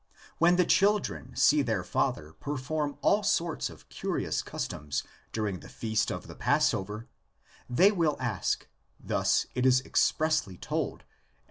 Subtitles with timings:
[0.39, 6.11] When the children see their father perform all sorts of curious customs during the Feast
[6.11, 7.07] of the Passover,
[7.69, 8.67] they will ask—
[8.99, 11.05] thus it is expressly told, Ex.